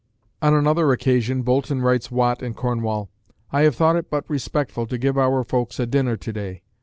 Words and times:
On 0.41 0.55
another 0.55 0.91
occasion 0.91 1.43
Boulton 1.43 1.83
writes 1.83 2.09
Watt 2.09 2.41
in 2.41 2.55
Cornwall, 2.55 3.11
"I 3.51 3.61
have 3.61 3.75
thought 3.75 3.95
it 3.95 4.09
but 4.09 4.27
respectful 4.27 4.87
to 4.87 4.97
give 4.97 5.15
our 5.15 5.43
folks 5.43 5.79
a 5.79 5.85
dinner 5.85 6.17
to 6.17 6.33
day. 6.33 6.63